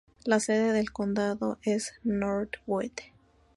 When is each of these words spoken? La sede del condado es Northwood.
La 0.25 0.39
sede 0.39 0.71
del 0.73 0.91
condado 0.91 1.59
es 1.61 1.93
Northwood. 2.01 2.89